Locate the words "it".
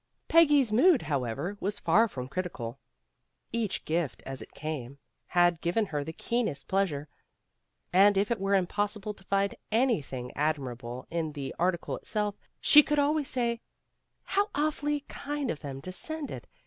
4.41-4.55, 8.31-8.39, 16.31-16.47